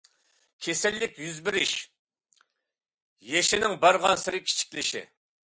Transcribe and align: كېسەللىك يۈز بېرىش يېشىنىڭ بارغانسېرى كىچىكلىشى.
كېسەللىك 0.67 1.19
يۈز 1.23 1.37
بېرىش 1.47 1.73
يېشىنىڭ 3.35 3.79
بارغانسېرى 3.85 4.43
كىچىكلىشى. 4.49 5.07